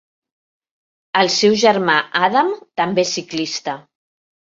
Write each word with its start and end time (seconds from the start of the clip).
El 1.19 1.29
seu 1.33 1.57
germà 1.63 1.97
Adam, 2.21 2.49
també 2.81 3.05
és 3.09 3.13
ciclista. 3.19 3.77